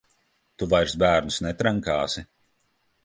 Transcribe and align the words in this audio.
Tu 0.61 0.67
vairs 0.71 0.95
bērnus 1.03 1.37
netrenkāsi? 1.49 2.25